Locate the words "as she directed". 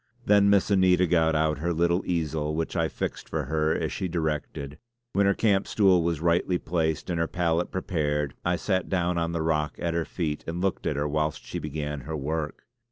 3.77-4.79